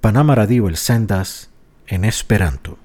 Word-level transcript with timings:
Panama 0.00 0.34
Radio 0.34 0.66
el 0.66 0.78
sendas 0.78 1.50
en 1.86 2.06
Esperanto. 2.06 2.78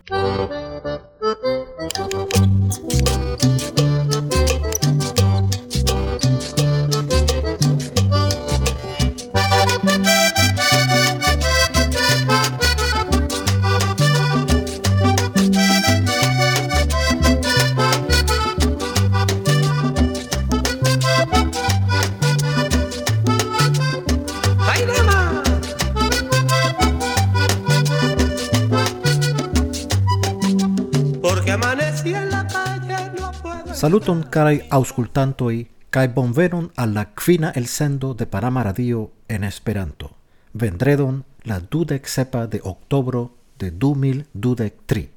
Saluton 33.73 34.23
carai 34.29 34.61
auscultantoi 34.69 35.67
kai 35.89 36.07
bonvenon 36.07 36.71
al 36.75 36.93
la 36.93 37.05
quina 37.13 37.51
el 37.55 37.67
sendo 37.67 38.13
de 38.13 38.25
Panama 38.25 38.63
Radio 38.63 39.11
en 39.27 39.43
Esperanto. 39.43 40.11
Vendredon 40.53 41.23
la 41.43 41.59
dudec 41.59 42.07
sepa 42.07 42.47
de 42.47 42.61
octobro 42.63 43.35
de 43.59 43.71
2023. 43.71 45.09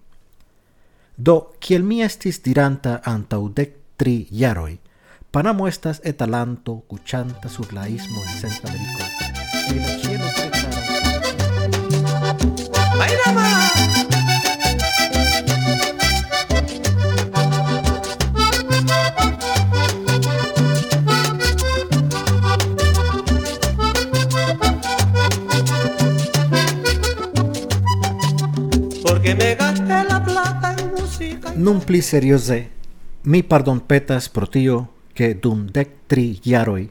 Do, 1.17 1.55
kiel 1.59 1.83
mi 1.83 2.03
estis 2.03 2.43
diranta 2.43 3.01
antau 3.05 3.49
dec 3.49 3.75
tri 3.97 4.29
jaroi, 4.31 4.79
Panamo 5.31 5.69
estas 5.69 6.01
etalanto 6.05 6.85
cuchanta 6.89 7.49
sur 7.51 7.73
la 7.75 7.87
ismo 7.87 8.23
en 8.23 8.41
Centroamérica. 8.41 10.18
Nun 31.57 31.81
pli 31.81 32.01
serioze, 32.03 32.69
mi 33.25 33.43
pardon 33.43 33.81
petas 33.81 34.29
pro 34.29 34.47
tio, 34.47 34.89
che 35.13 35.39
dum 35.39 35.67
dec 35.67 35.89
tri 36.07 36.39
jaroi, 36.43 36.89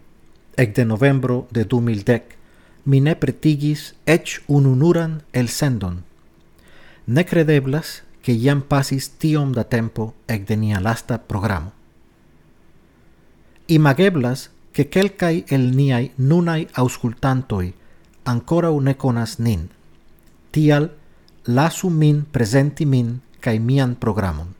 ec 0.55 0.75
de 0.75 0.83
novembro 0.85 1.47
de 1.51 1.63
du 1.63 1.79
mil 1.79 2.03
dec, 2.03 2.35
mi 2.83 2.99
ne 2.99 3.15
pretigis 3.15 3.93
ec 4.05 4.41
ununuran 4.47 5.21
el 5.31 5.47
sendon. 5.47 6.03
Ne 7.05 7.23
credeblas 7.23 8.03
che 8.21 8.31
iam 8.31 8.61
pasis 8.61 9.09
tiom 9.17 9.53
da 9.53 9.63
tempo 9.63 10.13
ec 10.27 10.45
de 10.47 10.55
nia 10.55 10.79
lasta 10.79 11.17
programo. 11.17 11.71
Imageblas 13.67 14.49
che 14.71 14.89
quelcai 14.89 15.45
el 15.47 15.75
niai 15.75 16.11
nunai 16.15 16.67
auscultantoi 16.71 17.73
ancora 18.23 18.69
un 18.69 18.93
conas 18.97 19.37
nin. 19.39 19.69
Tial, 20.51 20.91
lasu 21.45 21.89
min 21.89 22.25
presenti 22.31 22.85
min 22.85 23.21
programon. 23.99 24.55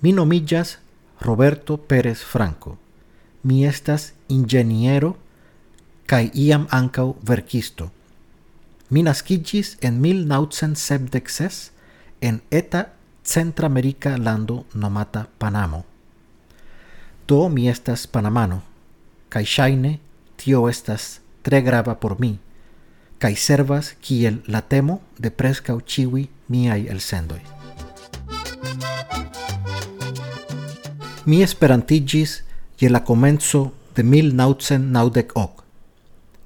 Mi 0.00 0.12
nomillas 0.12 0.78
Roberto 1.20 1.76
Pérez 1.76 2.24
Franco. 2.24 2.78
Mi 3.42 3.66
estas 3.66 4.14
ingeniero 4.28 5.16
kai 6.06 6.30
iam 6.34 6.66
ancau 6.70 7.16
verkisto. 7.22 7.90
Mi 8.88 9.02
nascigis 9.02 9.76
en 9.80 10.00
1976 10.00 11.72
en 12.20 12.42
eta 12.50 12.92
Centramerika 13.24 14.18
lando 14.18 14.64
nomata 14.74 15.28
Panamo. 15.38 15.84
Do 17.26 17.48
mi 17.48 17.68
estas 17.68 18.06
panamano, 18.06 18.62
kai 19.28 19.44
shaine 19.44 20.00
tio 20.36 20.68
estas 20.68 21.20
tre 21.42 21.62
grava 21.62 22.00
por 22.00 22.20
mi, 22.20 22.38
kai 23.18 23.36
servas 23.36 23.94
kiel 24.00 24.42
la 24.46 24.60
temo 24.60 25.00
de 25.18 25.30
presca 25.30 25.74
uchiwi 25.74 26.28
miai 26.48 26.86
el 26.88 27.00
Mi 31.24 31.42
esperantigis 31.42 32.42
je 32.78 32.88
la 32.88 33.04
comenzo 33.04 33.72
de 33.96 34.02
mil 34.02 34.34
nautzen 34.34 34.90
naudec 34.92 35.32
ok. 35.34 35.62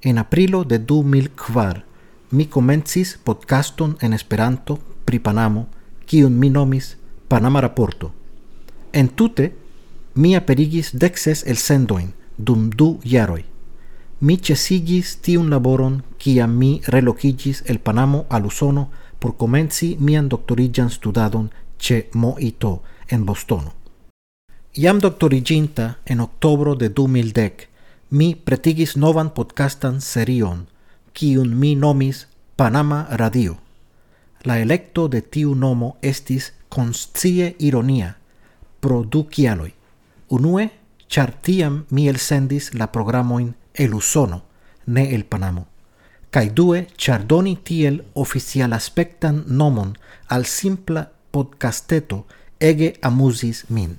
En 0.01 0.17
aprilo 0.17 0.63
de 0.63 0.79
du 0.79 1.03
mil 1.03 1.29
kvar, 1.29 1.83
mi 2.29 2.45
comencis 2.45 3.17
podcaston 3.23 3.97
en 4.01 4.13
esperanto 4.13 4.79
pri 5.05 5.19
Panamo, 5.19 5.67
kiun 6.05 6.39
mi 6.39 6.49
nomis 6.49 6.97
Panama 7.27 7.61
Raporto. 7.61 8.11
En 8.91 9.09
tute, 9.09 9.53
mi 10.13 10.35
aperigis 10.35 10.91
dexes 10.93 11.43
el 11.45 11.57
sendoin 11.57 12.13
dum 12.37 12.69
du 12.69 12.99
jaroi 13.03 13.49
mi 14.19 14.37
cesigis 14.37 15.17
tiun 15.23 15.49
laboron 15.49 16.03
quia 16.17 16.47
mi 16.47 16.81
relocigis 16.85 17.63
el 17.67 17.79
Panamo 17.79 18.25
al 18.29 18.45
Usono 18.45 18.89
por 19.19 19.37
comenzi 19.37 19.95
mian 19.99 20.27
doctorigian 20.27 20.89
studadon 20.89 21.51
ce 21.77 22.09
Moito 22.13 22.83
en 23.07 23.25
Bostono. 23.25 23.78
Iam 24.75 24.99
doctoriginta 24.99 25.97
en 26.05 26.19
octobro 26.19 26.75
de 26.75 26.89
2010, 26.89 27.67
mi 28.11 28.35
pretigis 28.35 28.97
novan 28.97 29.33
podcastan 29.33 29.99
serion, 29.99 30.67
quiun 31.11 31.57
mi 31.57 31.73
nomis 31.75 32.27
Panama 32.55 33.07
Radio. 33.09 33.57
La 34.43 34.59
electo 34.59 35.07
de 35.09 35.23
tiu 35.23 35.55
nomo 35.55 35.97
estis 36.03 36.53
conscie 36.69 37.55
ironia, 37.57 38.17
pro 38.79 39.01
du 39.03 39.23
cialoi. 39.31 39.73
Unue, 40.29 40.69
char 41.07 41.33
tiam 41.41 41.87
mi 41.89 42.07
elsendis 42.07 42.75
la 42.75 42.91
programoin 42.91 43.55
el 43.73 43.95
Usono, 43.95 44.43
ne 44.85 45.15
el 45.15 45.25
Panamo. 45.25 45.65
Kai 46.29 46.51
due, 46.53 46.85
char 46.95 47.25
doni 47.25 47.55
tiel 47.55 48.03
oficial 48.13 48.73
aspectan 48.73 49.45
nomon 49.47 49.97
al 50.27 50.45
simpla 50.45 51.09
podcasteto 51.31 52.27
ege 52.59 52.93
amusis 53.01 53.65
min. 53.69 53.97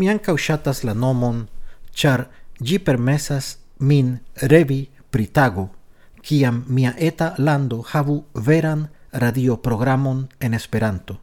Mi 0.00 0.08
ankaŭ 0.08 0.34
ŝatas 0.46 0.80
la 0.88 0.94
nomon, 0.96 1.42
char 1.92 2.24
gi 2.64 2.78
permesas 2.80 3.58
min 3.78 4.16
revi 4.52 4.80
pritago, 5.12 5.68
kiam 6.24 6.64
mia 6.68 6.94
eta 6.96 7.34
lando 7.38 7.82
havu 7.92 8.16
veran 8.48 8.86
radioprogramon 9.12 10.26
en 10.40 10.54
Esperanto, 10.54 11.20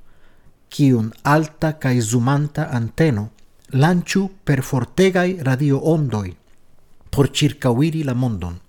kiun 0.69 1.09
alta 1.23 1.73
kai 1.81 1.99
zumanta 2.01 2.69
anteno 2.79 3.29
lanchu 3.73 4.27
per 4.45 4.61
fortegai 4.61 5.39
radio 5.41 5.79
ondoi 5.93 6.35
por 7.17 7.31
ĉirkaŭiri 7.33 8.03
la 8.05 8.13
mondon, 8.13 8.59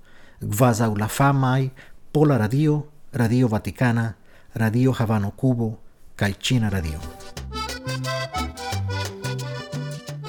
kvazaŭ 0.41 0.95
la 0.97 1.09
famai 1.13 1.69
Pola 2.13 2.39
Radio, 2.41 2.79
Radio 3.13 3.49
Vaticana, 3.53 4.07
Radio 4.55 4.95
Havano 4.97 5.35
Cubo 5.37 5.69
kai 6.17 6.33
China 6.41 6.71
Radio. 6.71 6.97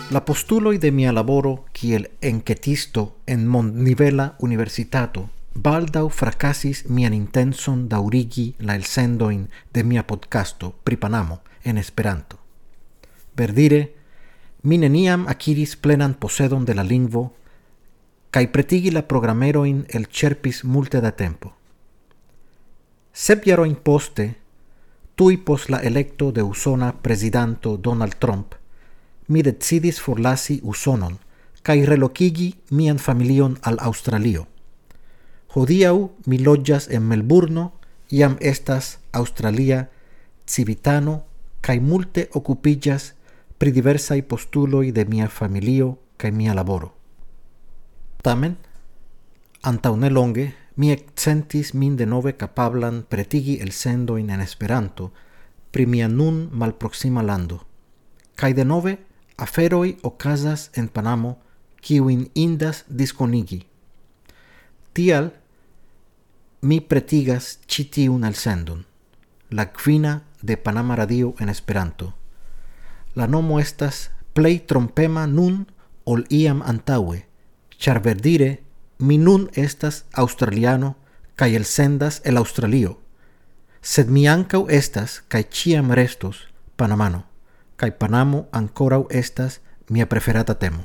La 0.09 0.25
postuloi 0.25 0.79
de 0.79 0.89
mia 0.91 1.11
laboro 1.13 1.65
kiel 1.71 2.07
enquetisto 2.19 3.17
en 3.27 3.45
mondnivela 3.47 4.35
universitato 4.39 5.29
baldau 5.53 6.09
fracasis 6.09 6.87
mian 6.89 7.13
intenson 7.13 7.83
daurigi 7.89 8.55
la 8.57 8.73
elsendoin 8.73 9.43
de 9.71 9.83
mia 9.83 10.07
podcasto 10.07 10.73
Pripanamo 10.83 11.41
en 11.63 11.77
Esperanto. 11.77 12.39
Verdire, 13.37 13.93
mi 14.63 14.79
neniam 14.79 15.27
akiris 15.27 15.75
plenan 15.75 16.15
posedon 16.15 16.65
de 16.65 16.73
la 16.73 16.83
lingvo 16.83 17.35
kai 18.31 18.47
pretigi 18.47 18.89
la 18.89 19.05
programero 19.05 19.65
in 19.65 19.85
el 19.89 20.07
cerpis 20.07 20.63
multe 20.63 21.01
da 21.01 21.11
tempo. 21.11 21.53
Sep 23.13 23.45
poste, 23.83 24.37
tui 25.13 25.37
pos 25.37 25.69
la 25.69 25.77
electo 25.77 26.31
de 26.31 26.41
Usona 26.41 26.95
Donald 27.77 28.15
Trump, 28.17 28.58
mi 29.29 29.43
decidis 29.45 30.01
forlasi 30.01 30.59
Usonon 30.63 31.17
kaj 31.63 31.85
relokigi 31.85 32.53
mian 32.71 32.97
familion 32.97 33.57
al 33.61 33.77
Australio. 33.79 34.45
Hodiau 35.53 36.11
mi 36.25 36.37
loĝas 36.37 36.87
en 36.89 37.05
Melburno, 37.07 37.71
iam 38.09 38.37
estas 38.41 38.97
Australia, 39.11 39.87
civitano 40.45 41.21
kaj 41.61 41.79
multe 41.79 42.27
okupiĝas 42.33 43.13
pri 43.57 43.71
diversaj 43.71 44.21
postuloj 44.31 44.91
de 44.91 45.05
mia 45.05 45.27
familio 45.27 45.97
kaj 46.17 46.31
mia 46.31 46.53
laboro. 46.53 46.93
Tamen, 48.23 48.55
antaŭ 49.61 49.95
nelonge, 49.95 50.47
mi 50.75 50.91
eksentis 50.91 51.73
min 51.73 51.97
de 51.99 52.05
nove 52.05 52.33
kapablan 52.39 53.03
pretigi 53.09 53.59
elsendojn 53.61 54.29
en 54.29 54.41
Esperanto 54.41 55.11
pri 55.71 55.85
mia 55.85 56.07
nun 56.07 56.47
malproksima 56.51 57.21
lando. 57.21 57.59
nove 58.35 58.53
denove 58.53 58.97
aferoi 59.39 59.97
ocasas 60.03 60.69
en 60.75 60.87
Panamo, 60.87 61.39
kiu 61.81 62.09
in 62.09 62.29
indas 62.35 62.83
disconigi. 62.87 63.65
Tial, 64.93 65.33
mi 66.61 66.81
pretigas 66.81 67.59
un 68.09 68.23
alcendon, 68.23 68.85
la 69.49 69.71
quina 69.71 70.23
de 70.41 70.57
Panama 70.57 70.95
Radio 70.95 71.35
en 71.39 71.49
Esperanto. 71.49 72.15
La 73.15 73.27
nomo 73.27 73.59
estas 73.59 74.11
play 74.33 74.59
trompema 74.59 75.25
nun 75.27 75.67
ol 76.03 76.25
iam 76.29 76.61
antaue, 76.61 77.25
char 77.77 78.01
verdire 78.03 78.63
mi 78.97 79.17
nun 79.17 79.49
estas 79.53 80.05
australiano 80.11 80.97
cae 81.35 81.55
el 81.55 81.65
sendas 81.65 82.21
el 82.25 82.37
australio, 82.37 82.99
sed 83.81 84.09
mi 84.09 84.27
ancau 84.27 84.67
estas 84.69 85.23
cae 85.27 85.47
ciam 85.49 85.91
restos 85.91 86.47
panamano, 86.75 87.28
cae 87.79 87.95
panamo 87.95 88.47
ancorau 88.51 89.07
estas 89.09 89.61
mia 89.87 90.05
preferata 90.11 90.59
temo. 90.59 90.83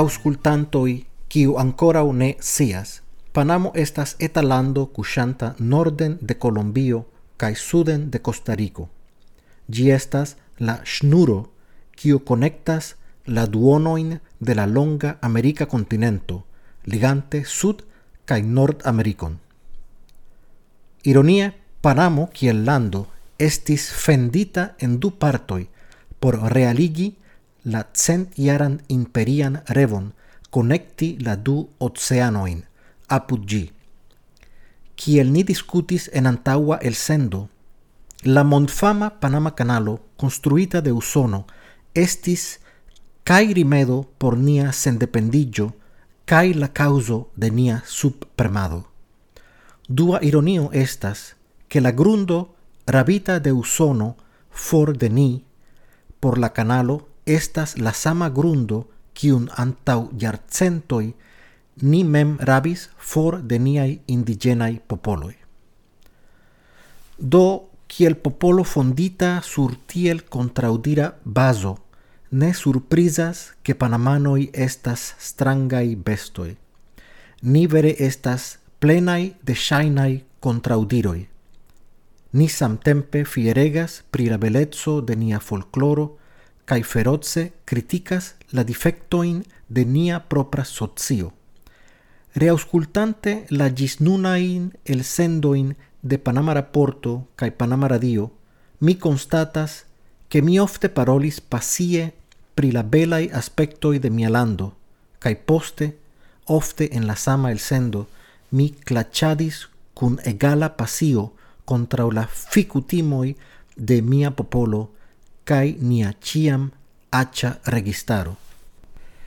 Auscultantoi 0.00 1.06
quiu 1.28 1.58
ancora 1.58 2.02
ne 2.12 2.36
sias, 2.40 3.02
Panamo 3.32 3.70
estas 3.74 4.16
etalando 4.18 4.86
cushanta 4.86 5.54
norden 5.58 6.18
de 6.20 6.36
Colombio 6.36 7.06
cae 7.36 7.54
suden 7.54 8.10
de 8.10 8.20
Costa 8.20 8.56
Rico. 8.56 8.88
Gi 9.68 9.90
estas 9.90 10.36
la 10.58 10.80
schnuro 10.84 11.52
quiu 11.94 12.24
connectas 12.24 12.96
la 13.26 13.46
duonoin 13.46 14.20
de 14.40 14.54
la 14.54 14.66
longa 14.66 15.18
America 15.20 15.66
continento, 15.66 16.44
ligante 16.84 17.44
sud 17.44 17.84
cae 18.24 18.42
nord 18.42 18.82
Americon. 18.84 19.38
Ironie, 21.04 21.52
Panamo, 21.80 22.28
kiel 22.32 22.64
lando, 22.64 23.06
estis 23.38 23.92
fendita 23.92 24.74
en 24.78 24.98
du 24.98 25.12
partoi 25.12 25.68
por 26.18 26.34
realigi 26.52 27.16
la 27.64 27.88
cent 27.92 28.30
iaran 28.36 28.80
imperian 28.88 29.62
revon 29.68 30.12
connecti 30.50 31.18
la 31.20 31.36
du 31.36 31.68
oceanoin 31.78 32.62
apud 33.08 33.46
gi. 33.46 33.72
Kiel 34.96 35.30
ni 35.32 35.42
discutis 35.44 36.10
en 36.12 36.26
antaua 36.26 36.78
el 36.82 36.94
sendo, 36.94 37.48
la 38.22 38.44
montfama 38.44 39.20
Panama 39.20 39.54
Canalo 39.54 40.00
construita 40.16 40.80
de 40.80 40.92
Usono 40.92 41.46
estis 41.94 42.60
cae 43.24 43.54
rimedo 43.54 44.10
por 44.18 44.36
nia 44.36 44.72
sendependillo 44.72 45.72
cae 46.24 46.54
la 46.54 46.72
causo 46.72 47.30
de 47.34 47.50
nia 47.50 47.82
subpremado. 47.86 48.88
Dua 49.88 50.20
ironio 50.22 50.70
estas 50.72 51.36
que 51.68 51.80
la 51.80 51.92
grundo 51.92 52.54
rabita 52.86 53.40
de 53.40 53.52
Usono 53.52 54.16
for 54.50 54.96
de 54.98 55.10
ni 55.10 55.44
por 56.20 56.38
la 56.38 56.52
canalo 56.52 57.08
estas 57.24 57.76
la 57.78 57.92
sama 57.92 58.30
grundo 58.30 58.88
kiun 59.14 59.50
antau 59.56 60.10
jarcentoi 60.18 61.14
ni 61.82 62.04
mem 62.04 62.36
rabis 62.40 62.88
for 62.96 63.40
de 63.42 63.58
niai 63.58 64.00
indigenai 64.06 64.80
popoloi. 64.86 65.36
Do, 67.18 67.70
kiel 67.86 68.16
popolo 68.16 68.64
fondita 68.64 69.40
sur 69.42 69.76
tiel 69.86 70.24
contraudira 70.24 71.18
baso, 71.24 71.78
ne 72.30 72.54
surprizas 72.54 73.54
che 73.62 73.74
panamanoi 73.74 74.50
estas 74.52 75.14
strangai 75.18 75.96
bestoi. 75.96 76.56
Ni 77.42 77.66
vere 77.66 77.94
estas 77.98 78.58
plenai 78.78 79.34
de 79.42 79.54
shainai 79.54 80.24
contraudiroi. 80.40 81.28
Ni 82.32 82.48
samtempe 82.48 83.24
fieregas 83.24 84.04
pri 84.10 84.28
la 84.28 84.38
belezzo 84.38 85.00
de 85.00 85.16
nia 85.16 85.40
folcloro 85.40 86.19
cae 86.70 86.84
feroce 86.84 87.52
criticas 87.64 88.36
la 88.52 88.62
defectoin 88.62 89.42
de 89.66 89.84
nia 89.84 90.28
propra 90.28 90.64
socio. 90.64 91.32
Reauscultante 92.32 93.46
la 93.48 93.66
gis 93.74 93.96
nunain 94.00 94.68
el 94.84 95.02
sendoin 95.02 95.74
de 96.02 96.18
Panama 96.18 96.54
Raporto 96.54 97.26
cae 97.34 97.50
Panama 97.50 97.88
Radio, 97.88 98.30
mi 98.78 98.94
constatas 98.94 99.86
che 100.28 100.42
mi 100.42 100.60
ofte 100.60 100.90
parolis 100.90 101.40
pasie 101.40 102.12
pri 102.54 102.70
la 102.70 102.84
belai 102.84 103.28
aspectoi 103.32 103.98
de 103.98 104.10
mia 104.10 104.30
lando, 104.30 104.76
cae 105.18 105.34
poste, 105.34 105.98
ofte 106.44 106.86
en 106.94 107.08
la 107.08 107.16
sama 107.16 107.50
el 107.50 107.58
sendo, 107.58 108.06
mi 108.50 108.70
clachadis 108.70 109.66
cun 109.92 110.20
egala 110.22 110.76
pasio 110.76 111.32
contra 111.64 112.06
la 112.12 112.28
ficutimoi 112.30 113.34
de 113.74 114.02
mia 114.02 114.30
popolo 114.30 114.99
kai 115.50 115.74
nia 115.80 116.12
ciam 116.22 116.70
acha 117.10 117.58
registaro. 117.66 118.36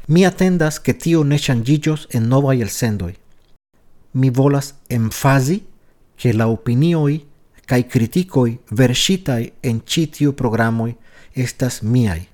Mi 0.07 0.25
atendas 0.25 0.79
que 0.79 0.93
tio 0.93 1.23
ne 1.23 1.37
changigios 1.37 2.07
en 2.11 2.29
nova 2.29 2.53
el 2.53 2.69
sendoi. 2.69 3.17
Mi 4.13 4.29
volas 4.29 4.75
enfasi 4.89 5.63
que 6.15 6.33
la 6.33 6.47
opinioi 6.47 7.25
kai 7.65 7.83
criticoi 7.83 8.59
versitai 8.71 9.53
en 9.63 9.81
citiu 9.85 10.33
programoi 10.33 10.95
estas 11.35 11.81
miai, 11.81 12.27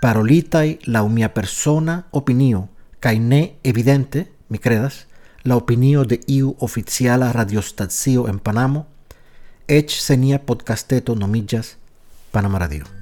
parolitai 0.00 0.78
la 0.86 1.02
mia 1.08 1.28
persona 1.28 2.06
opinio, 2.10 2.68
kai 3.00 3.18
ne 3.18 3.58
evidente, 3.62 4.26
mi 4.48 4.58
credas, 4.58 5.06
la 5.44 5.56
opinio 5.56 6.04
de 6.04 6.20
iu 6.26 6.56
oficiala 6.58 7.32
radiostazio 7.32 8.26
en 8.26 8.38
Panamo, 8.38 8.86
ech 9.68 10.00
senia 10.00 10.38
podcasteto 10.38 11.14
nomillas 11.14 11.76
Panama 12.32 12.58
Radio. 12.58 12.97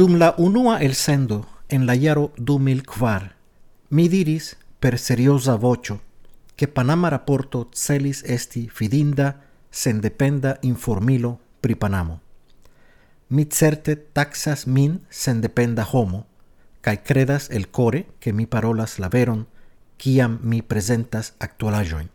Dum 0.00 0.16
la 0.16 0.34
unua 0.38 0.78
el 0.80 0.94
sendo 0.94 1.44
en 1.68 1.84
la 1.84 1.94
yaro 1.94 2.32
2004, 2.38 3.39
Mi 3.92 4.06
diris 4.06 4.56
per 4.78 5.00
seriosa 5.00 5.56
vocio 5.56 6.00
che 6.54 6.68
Panama 6.68 7.08
raporto 7.08 7.70
celis 7.72 8.22
esti 8.22 8.68
fidinda 8.68 9.36
sendependa 9.68 10.58
informilo 10.60 11.40
pri 11.58 11.74
Panamo. 11.74 12.20
Mi 13.26 13.48
certe 13.50 14.12
taxas 14.12 14.66
min 14.66 15.00
sendependa 15.08 15.84
homo, 15.90 16.26
cae 16.80 17.02
credas 17.02 17.48
el 17.50 17.70
core 17.70 18.14
che 18.20 18.32
mi 18.32 18.46
parolas 18.46 18.98
la 18.98 19.08
veron 19.08 19.44
ciam 19.96 20.38
mi 20.40 20.62
presentas 20.62 21.34
actualajoin. 21.38 22.08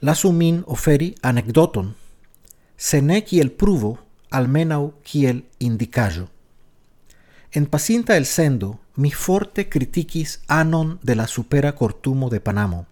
Lasu 0.00 0.32
min 0.32 0.62
oferi 0.64 1.14
anecdoton, 1.20 1.94
se 2.74 3.02
ne 3.02 3.20
kiel 3.20 3.50
pruvo, 3.50 3.98
almenau 4.30 4.94
kiel 5.02 5.44
indicajo. 5.58 6.39
En 7.52 7.66
pacienta 7.66 8.16
el 8.16 8.26
sendo, 8.26 8.78
mi 8.94 9.10
forte 9.10 9.68
critiquis 9.68 10.40
anon 10.46 11.00
de 11.02 11.16
la 11.16 11.26
supera 11.26 11.74
cortumo 11.74 12.30
de 12.30 12.38
Panamo, 12.38 12.86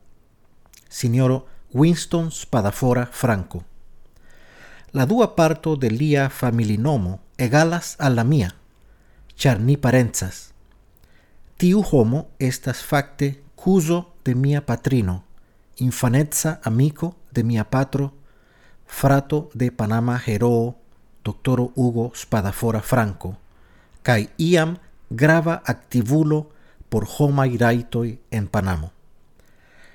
signoro 0.88 1.46
Winston 1.72 2.32
Spadafora 2.32 3.06
Franco. 3.06 3.62
La 4.90 5.06
dua 5.06 5.36
parto 5.36 5.76
de 5.76 5.92
lia 5.92 6.28
familinomo 6.28 7.20
egalas 7.36 7.94
a 8.00 8.10
la 8.10 8.24
mia, 8.24 8.56
char 9.36 9.60
ni 9.60 9.76
parenzas. 9.76 10.54
Tiu 11.56 11.84
homo 11.92 12.26
estas 12.40 12.82
facte 12.82 13.40
cuso 13.54 14.12
de 14.24 14.34
mia 14.34 14.66
patrino, 14.66 15.22
infanetza 15.76 16.60
amico 16.64 17.14
de 17.30 17.44
mia 17.44 17.70
patro, 17.70 18.12
frato 18.86 19.50
de 19.54 19.70
Panama 19.70 20.20
heroo, 20.26 20.74
doctoro 21.22 21.70
Hugo 21.76 22.10
Spadafora 22.16 22.82
Franco, 22.82 23.36
kai 24.08 24.28
iam 24.40 24.78
grava 25.10 25.60
activulo 25.64 26.38
por 26.88 27.04
homai 27.04 27.58
raitoi 27.60 28.18
en 28.30 28.46
Panamo. 28.48 28.88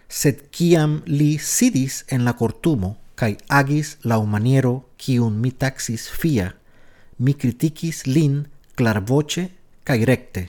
Sed 0.07 0.51
kiam 0.53 1.01
li 1.05 1.39
sidis 1.41 2.03
en 2.13 2.21
la 2.27 2.33
cortumo 2.37 2.91
kai 3.15 3.37
agis 3.49 3.97
la 4.03 4.19
umaniero 4.21 4.73
kiun 4.97 5.39
mi 5.41 5.51
taxis 5.51 6.05
fia, 6.19 6.51
mi 7.17 7.33
criticis 7.33 8.05
lin 8.05 8.35
clarvoce 8.77 9.47
kai 9.83 10.05
recte. 10.05 10.43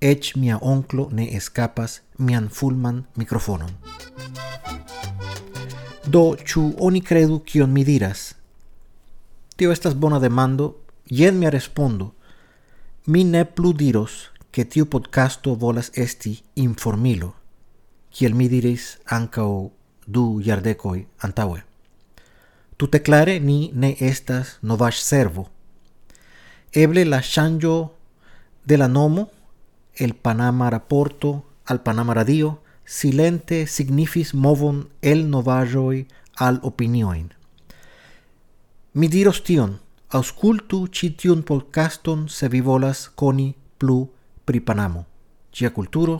Ech 0.00 0.34
mia 0.36 0.58
onclo 0.58 1.08
ne 1.12 1.28
escapas 1.36 2.00
mian 2.18 2.48
fulman 2.48 3.04
microfonon. 3.16 3.70
Do, 6.06 6.36
chu 6.44 6.74
oni 6.78 7.00
credu 7.00 7.38
kion 7.46 7.70
mi 7.70 7.84
diras? 7.84 8.34
Tio 9.56 9.70
estas 9.70 9.94
bona 9.94 10.18
demando, 10.18 10.74
jen 11.06 11.38
mia 11.38 11.54
respondo– 11.54 12.10
Mi 13.06 13.22
ne 13.22 13.44
plu 13.44 13.74
diros 13.74 14.32
che 14.50 14.64
tiu 14.64 14.86
podcasto 14.88 15.56
volas 15.56 15.90
esti 15.92 16.40
informilo, 16.54 17.34
kiel 18.08 18.32
mi 18.32 18.48
diris 18.48 18.96
ancao 19.04 19.72
du 20.06 20.40
jardecoi 20.40 21.06
antaue. 21.18 21.60
Tute 22.76 23.02
clare 23.02 23.40
ni 23.40 23.70
ne 23.74 23.94
estas 24.00 24.56
novash 24.62 25.02
servo. 25.04 25.50
Eble 26.72 27.04
la 27.04 27.20
shangio 27.20 27.92
de 28.64 28.78
la 28.78 28.88
nomo, 28.88 29.28
el 29.92 30.14
Panama 30.14 30.70
raporto 30.70 31.44
al 31.66 31.82
Panama 31.82 32.14
radio, 32.14 32.62
silente 32.86 33.66
signifis 33.66 34.32
movon 34.32 34.88
el 35.02 35.28
novajoi 35.28 36.06
al 36.36 36.58
opinioin. 36.62 37.34
Mi 38.94 39.08
diros 39.08 39.42
tion, 39.42 39.83
Auscultu 40.14 40.86
citiun 40.86 41.42
podcaston 41.42 42.28
se 42.28 42.48
vi 42.48 42.60
volas 42.60 43.10
coni 43.16 43.48
plu 43.78 43.96
pri 44.44 44.60
Panamo, 44.60 45.04
cia 45.50 45.72
culturo 45.74 46.14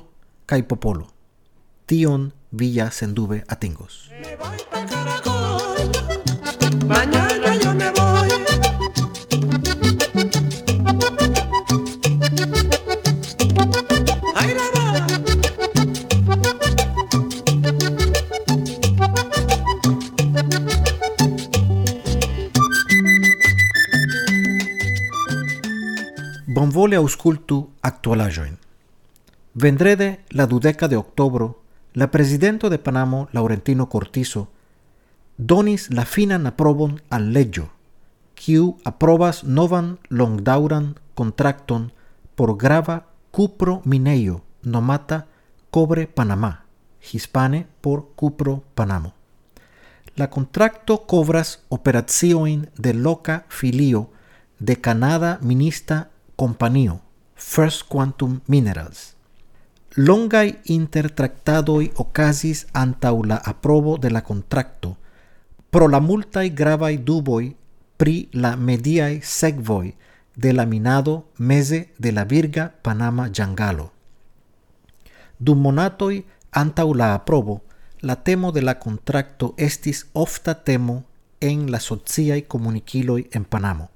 cae 0.46 0.64
popolo. 0.66 1.06
Tion 1.86 2.32
vi 2.50 2.72
ja 2.74 2.90
sendube 2.90 3.44
atingos. 3.46 4.10
Me 4.10 4.34
voy 4.34 4.58
pa 4.70 4.82
Caracol, 4.82 5.62
mañana. 6.88 7.23
Auscultu 27.04 27.70
actualajoin. 27.82 28.58
Vendrede 29.54 30.24
la 30.30 30.46
dudeca 30.46 30.88
de 30.88 30.96
octobro, 30.96 31.62
la 31.92 32.10
presidento 32.10 32.70
de 32.70 32.78
Panamo, 32.78 33.28
Laurentino 33.32 33.88
Cortizo, 33.88 34.48
donis 35.36 35.90
la 35.90 36.04
finan 36.04 36.46
aprobon 36.46 37.02
al 37.10 37.32
legio, 37.32 37.70
quiu 38.34 38.78
aprobas 38.84 39.44
novan 39.44 39.98
longdauran 40.08 40.96
contracton 41.14 41.92
por 42.34 42.56
grava 42.56 43.06
cupro 43.30 43.80
mineio 43.84 44.42
nomata 44.62 45.26
Cobre 45.70 46.06
Panamá, 46.06 46.64
hispane 47.12 47.66
por 47.80 48.14
Cupro 48.16 48.64
Panamo. 48.74 49.14
La 50.16 50.30
contracto 50.30 51.06
cobras 51.06 51.64
operazioin 51.68 52.70
de 52.78 52.94
loca 52.94 53.44
filio 53.48 54.10
de 54.58 54.80
Canada 54.80 55.38
Minista 55.42 56.10
Companio, 56.36 57.00
First 57.34 57.86
Quantum 57.88 58.40
Minerals. 58.46 59.14
Longai 59.94 60.58
intertractadoi 60.64 61.92
ocasis 61.94 62.66
antau 62.72 63.22
la 63.22 63.36
aprobo 63.36 63.98
de 63.98 64.10
la 64.10 64.22
contracto, 64.22 64.96
pro 65.70 65.86
la 65.86 66.00
multai 66.00 66.50
gravai 66.50 66.98
duboi 66.98 67.54
pri 67.96 68.28
la 68.32 68.56
mediai 68.56 69.20
segvoi 69.22 69.94
de 70.34 70.52
la 70.52 70.66
minado 70.66 71.30
mese 71.38 71.94
de 71.98 72.10
la 72.10 72.24
Virga 72.24 72.74
Panama 72.82 73.28
Jangalo. 73.30 73.92
Dum 75.38 75.60
monatoi 75.60 76.24
antau 76.50 76.94
la 76.94 77.14
aprobo, 77.14 77.62
la 78.00 78.16
temo 78.16 78.50
de 78.50 78.62
la 78.62 78.78
contracto 78.78 79.54
estis 79.56 80.06
ofta 80.12 80.54
temo 80.54 81.04
en 81.40 81.70
la 81.70 81.78
sociai 81.78 82.42
comuniciloi 82.42 83.28
en 83.30 83.44
Panamo, 83.44 83.90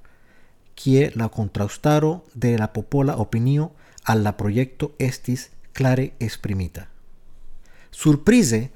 quie 0.78 1.10
la 1.14 1.28
contraustaro 1.28 2.24
de 2.34 2.56
la 2.56 2.72
popola 2.72 3.16
opinio 3.18 3.72
al 4.04 4.22
la 4.22 4.36
proyecto 4.36 4.92
estis 4.98 5.50
clare 5.72 6.12
esprimita. 6.20 6.86
Surprise, 7.90 8.70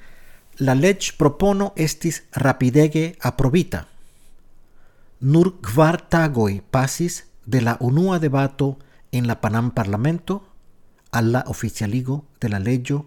la 0.59 0.75
leg 0.75 0.99
propono 1.17 1.73
estis 1.77 2.25
rapidege 2.33 3.17
aprobita. 3.21 3.87
Nur 5.21 5.61
kvar 5.63 6.01
tagoi 6.03 6.63
pasis 6.71 7.25
de 7.47 7.61
la 7.61 7.77
unua 7.81 8.19
debato 8.19 8.79
en 9.13 9.27
la 9.27 9.41
Panam 9.41 9.71
Parlamento 9.71 10.43
a 11.13 11.23
la 11.23 11.45
oficialigo 11.47 12.25
de 12.41 12.49
la 12.49 12.59
legio 12.59 13.07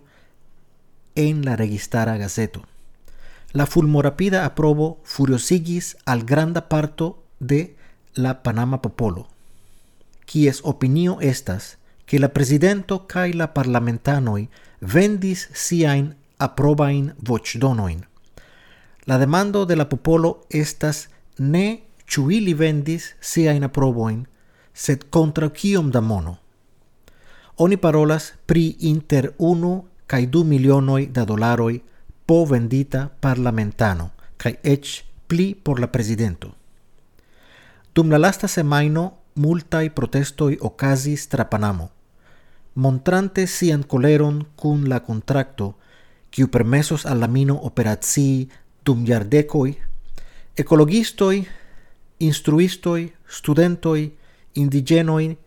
en 1.15 1.43
la 1.43 1.55
registara 1.55 2.17
gazeto. 2.17 2.63
La 3.51 3.65
fulmorapida 3.65 4.45
aprobo 4.45 4.99
furiosigis 5.03 5.97
al 6.05 6.23
granda 6.23 6.69
parto 6.69 7.23
de 7.39 7.75
la 8.15 8.33
Panama 8.33 8.77
popolo, 8.77 9.27
kies 10.25 10.61
opinio 10.63 11.19
estas 11.19 11.75
che 12.05 12.19
la 12.19 12.29
presidento 12.29 13.05
kai 13.05 13.33
la 13.33 13.47
parlamentanoi 13.47 14.49
vendis 14.79 15.49
siain 15.53 16.13
aprobain 16.37 17.13
vocdonoin. 17.17 18.05
La 19.05 19.17
demando 19.17 19.65
de 19.65 19.75
la 19.75 19.85
popolo 19.85 20.45
estas 20.49 21.07
ne 21.37 21.81
ciu 22.07 22.29
ili 22.31 22.53
vendis 22.53 23.15
siain 23.19 23.63
aproboin, 23.63 24.25
sed 24.73 25.09
contra 25.09 25.49
kiom 25.49 25.91
da 25.91 26.01
mono. 26.01 26.37
Oni 27.57 27.77
parolas 27.77 28.33
pri 28.45 28.75
inter 28.79 29.33
1 29.37 29.81
kai 30.07 30.27
2 30.27 30.43
milionoi 30.43 31.11
da 31.11 31.23
dolaroi 31.23 31.81
po 32.25 32.45
vendita 32.45 33.09
parlamentano, 33.19 34.11
kai 34.37 34.57
ec 34.61 35.03
pli 35.27 35.55
por 35.55 35.79
la 35.79 35.87
presidento. 35.87 36.64
Dum 37.95 38.09
la 38.09 38.17
lasta 38.17 38.47
semaino 38.47 39.03
multai 39.39 39.89
protestoi 39.89 40.57
ocasis 40.59 41.29
tra 41.31 41.45
Panamo, 41.45 41.91
montrante 42.73 43.45
sian 43.47 43.85
coleron 43.87 44.41
cun 44.59 44.89
la 44.91 44.99
contracto 44.99 45.77
quiu 46.29 46.49
permesos 46.49 47.05
al 47.05 47.19
la 47.23 47.27
mino 47.27 47.55
operacii 47.63 48.51
dum 48.83 49.05
jardecoi, 49.05 49.71
ecologistoi, 50.53 51.47
instruistoi, 52.17 53.13
studentoi, 53.25 54.03
indigenoi, 54.59 55.37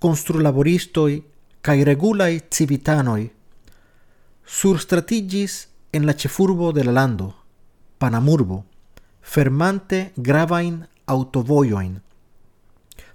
construlaboristoi 0.00 1.22
cae 1.60 1.84
regulai 1.84 2.40
civitanoi 2.48 3.30
surstratigis 4.44 5.68
en 5.92 6.06
la 6.06 6.16
cefurbo 6.16 6.72
de 6.72 6.84
la 6.84 6.92
lando, 6.92 7.34
Panamurbo, 7.98 8.64
fermante 9.20 10.12
gravain 10.16 10.88
autovoioin. 11.06 12.00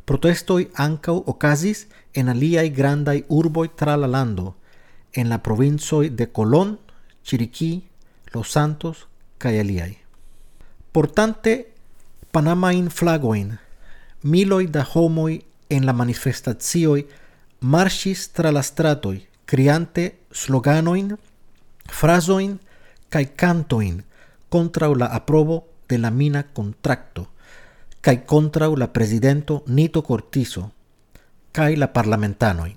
Protestoi 0.05 0.69
ancau 0.75 1.23
ocasis 1.25 1.87
en 2.15 2.29
aliai 2.29 2.69
grandai 2.69 3.25
urboi 3.29 3.69
tra 3.75 3.97
la 3.97 4.07
lando, 4.07 4.55
en 5.13 5.29
la 5.29 5.43
provincioi 5.43 6.09
de 6.09 6.31
Colón, 6.31 6.79
Chiriquí, 7.23 7.87
Los 8.33 8.51
Santos, 8.51 9.07
aliai. 9.59 9.97
Portante 10.91 11.73
Panamain 12.31 12.89
flagoin, 12.89 13.59
miloi 14.23 14.67
da 14.67 14.85
homoi 14.93 15.45
en 15.69 15.85
la 15.85 15.93
manifestatioi 15.93 17.07
marchis 17.59 18.29
tra 18.29 18.51
la 18.51 18.61
sloganoin, 20.31 21.17
cae 23.09 23.33
cantoin 23.35 24.03
contra 24.49 24.87
la 24.87 25.05
aprobo 25.05 25.67
de 25.87 25.97
la 25.97 26.11
mina 26.11 26.43
contracto, 26.53 27.29
cae 28.01 28.25
contra 28.25 28.67
la 28.67 28.93
presidento 28.93 29.63
Nito 29.67 30.03
Cortizo, 30.03 30.71
cae 31.51 31.75
la 31.75 31.93
parlamentanoi. 31.93 32.75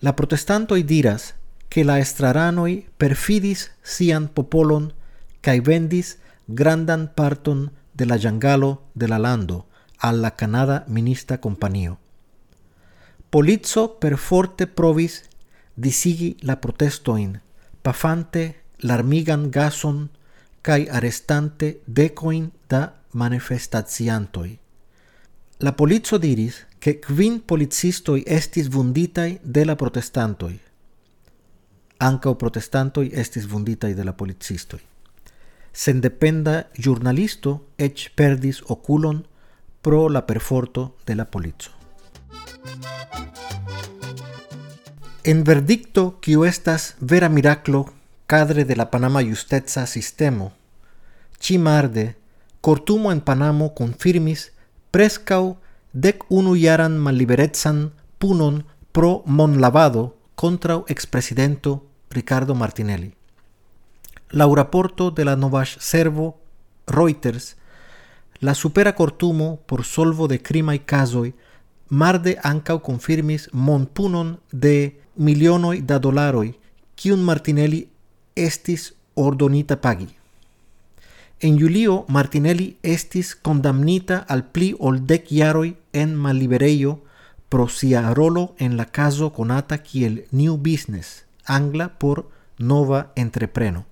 La 0.00 0.14
protestantoi 0.14 0.82
diras 0.82 1.34
que 1.68 1.84
la 1.84 1.98
estraranoi 1.98 2.86
perfidis 2.96 3.72
sian 3.82 4.28
popolon 4.28 4.92
cae 5.40 5.60
vendis 5.60 6.18
grandan 6.46 7.12
parton 7.14 7.70
de 7.94 8.06
la 8.06 8.18
jangalo 8.18 8.82
de 8.94 9.08
la 9.08 9.18
lando 9.18 9.66
al 9.98 10.22
la 10.22 10.36
Canada 10.36 10.84
Minista 10.88 11.40
Companio. 11.40 11.98
Polizzo 13.30 13.96
per 13.98 14.16
forte 14.16 14.66
provis 14.66 15.24
disigi 15.74 16.36
la 16.40 16.60
protestoin, 16.60 17.40
pafante 17.82 18.62
larmigan 18.78 19.50
gason 19.50 20.10
cae 20.62 20.88
arrestante 20.90 21.80
decoin 21.86 22.52
da 22.68 23.02
manifestatiantoi. 23.16 24.58
La 25.64 25.72
polizzo 25.72 26.18
diris 26.18 26.66
che 26.78 26.98
quin 26.98 27.40
policistoi 27.44 28.22
estis 28.26 28.68
vunditai 28.68 29.38
de 29.42 29.64
la 29.64 29.74
protestantoi. 29.74 30.60
Anca 31.96 32.34
protestantoi 32.34 33.08
estis 33.12 33.46
vunditai 33.46 33.94
de 33.94 34.04
la 34.04 34.12
policistoi. 34.12 34.80
Sen 35.72 36.00
dependa 36.00 36.68
giornalisto 36.76 37.72
ec 37.76 38.10
perdis 38.14 38.60
oculon 38.68 39.24
pro 39.80 40.08
la 40.08 40.22
perforto 40.26 40.96
de 41.06 41.14
la 41.14 41.24
polizo. 41.24 41.70
En 45.24 45.42
verdicto 45.44 46.18
quiu 46.20 46.44
estas 46.44 46.94
vera 47.00 47.28
miraclo 47.28 47.94
cadre 48.26 48.64
de 48.64 48.76
la 48.76 48.90
Panama 48.90 49.22
Justezza 49.22 49.86
sistemo, 49.86 50.52
ci 51.38 51.58
marde, 51.58 52.16
cortumo 52.66 53.12
en 53.12 53.20
Panamo 53.20 53.74
confirmis 53.74 54.50
prescau 54.90 55.56
dec 55.92 56.24
unu 56.28 56.56
yaran 56.56 56.98
malliberezzan 56.98 57.92
punon 58.18 58.64
pro 58.90 59.22
mon 59.24 59.60
lavado 59.60 60.16
contra 60.34 60.82
expresidento 60.88 61.86
Ricardo 62.10 62.56
Martinelli. 62.56 63.14
La 64.30 64.52
raporto 64.52 65.12
de 65.12 65.24
la 65.24 65.36
novash 65.36 65.76
servo 65.78 66.40
Reuters 66.88 67.56
la 68.40 68.54
supera 68.54 68.96
cortumo 68.96 69.60
por 69.66 69.84
solvo 69.84 70.26
de 70.26 70.42
crima 70.42 70.74
y 70.74 70.80
casoi 70.80 71.36
marde 71.88 72.36
ancau 72.42 72.82
confirmis 72.82 73.48
mon 73.52 73.86
punon 73.86 74.40
de 74.50 74.98
milionoi 75.14 75.82
da 75.82 76.00
dolaroi 76.00 76.58
quiun 76.96 77.22
Martinelli 77.22 77.88
estis 78.34 78.96
ordonita 79.14 79.80
pagi. 79.80 80.25
En 81.38 81.58
julio 81.58 82.06
Martinelli 82.08 82.78
estis 82.82 83.34
condamnita 83.36 84.24
al 84.26 84.46
pli 84.48 84.70
ol 84.78 85.02
dec 85.04 85.28
jaroi 85.28 85.76
en 85.92 86.14
mallibereio 86.16 87.02
pro 87.48 87.68
sia 87.68 88.14
en 88.58 88.76
la 88.76 88.86
caso 88.86 89.32
conata 89.32 89.78
kiel 89.78 90.24
New 90.30 90.56
Business, 90.56 91.24
angla 91.44 91.98
por 91.98 92.30
nova 92.58 93.12
entrepreno. 93.16 93.84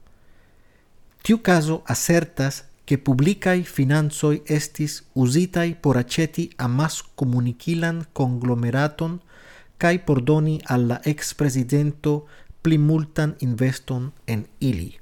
Tiu 1.22 1.42
caso 1.42 1.82
acertas 1.86 2.64
che 2.86 2.98
publicai 2.98 3.64
finansoi 3.64 4.42
estis 4.46 5.04
usitai 5.12 5.74
por 5.74 5.98
aceti 5.98 6.50
a 6.56 6.66
mas 6.68 7.02
comunicilan 7.14 8.06
conglomeraton 8.12 9.20
cae 9.76 9.98
por 9.98 10.22
doni 10.22 10.60
alla 10.64 11.00
ex-presidento 11.04 12.24
pli 12.62 12.78
multan 12.78 13.36
investon 13.40 14.12
en 14.26 14.46
ili. 14.60 14.98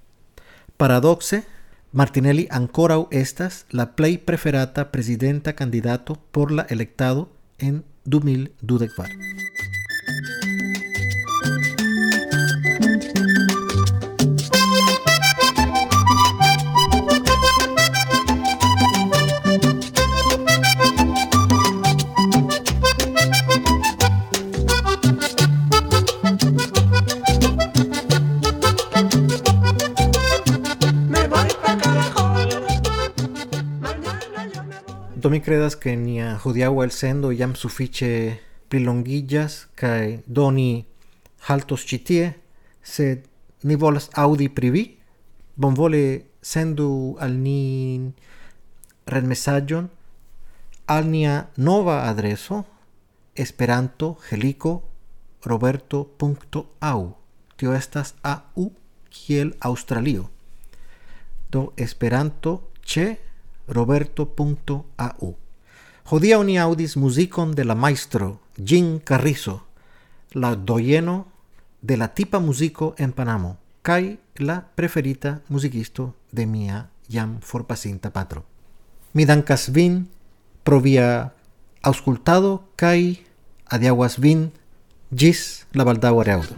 Paradoxe, 0.76 1.44
Martinelli 1.94 2.46
ancorau 2.48 3.06
estas 3.10 3.66
la 3.68 3.94
plei 3.96 4.16
preferata 4.16 4.90
presidenta 4.90 5.52
candidato 5.52 6.18
por 6.30 6.50
la 6.50 6.62
electado 6.70 7.28
en 7.58 7.84
2024. 8.04 9.14
Mi 35.32 35.40
credas 35.40 35.76
que 35.80 35.94
nia 35.96 36.34
hodiaŭa 36.44 36.82
elsendo 36.84 37.30
jam 37.32 37.54
sufiĉe 37.56 38.08
plilongillas 38.68 39.54
kaj 39.80 40.20
doni 40.26 40.84
haltos 41.46 41.86
ĉi 41.88 41.98
tie, 42.08 42.26
sed 42.84 43.24
ni 43.64 43.78
volas 43.80 44.10
aŭdi 44.12 44.50
pri 44.52 44.70
vi. 44.74 44.82
Bonvole 45.56 46.02
sendu 46.52 47.16
al 47.16 47.38
ni 47.46 48.12
retmesaĝon 49.08 49.88
al 50.92 51.08
nia 51.08 51.38
nova 51.56 51.96
adreso 52.10 52.60
esperanto 53.32 54.12
helico 54.28 54.76
roberto.au 55.48 57.02
tio 57.56 57.72
estas 57.72 58.14
au 58.20 58.68
kiel 59.08 59.56
Australio. 59.64 60.28
Do 61.48 61.70
esperanto 61.76 62.58
ĉe 62.84 63.31
roberto.au. 63.68 65.36
Jodia 66.04 66.38
oni 66.38 66.58
audis 66.58 66.96
musicon 66.96 67.54
de 67.54 67.64
la 67.64 67.74
maestro 67.74 68.40
Jim 68.56 68.98
Carrizo, 68.98 69.66
la 70.32 70.56
doyeno 70.56 71.26
de 71.80 71.96
la 71.96 72.14
tipa 72.14 72.38
musico 72.38 72.94
en 72.98 73.12
Panamo, 73.12 73.58
kai 73.82 74.18
la 74.36 74.68
preferita 74.74 75.42
musicisto 75.48 76.14
de 76.30 76.46
mia 76.46 76.90
jam 77.08 77.38
forpasinta 77.40 78.10
patro. 78.10 78.44
Mi 79.12 79.24
dankas 79.24 79.70
vin 79.72 80.08
pro 80.62 80.80
via 80.80 81.34
auscultado 81.82 82.64
kai 82.76 83.26
adiaguas 83.66 84.18
vin 84.18 84.52
gis 85.10 85.66
la 85.72 85.84
reaudo. 85.84 86.54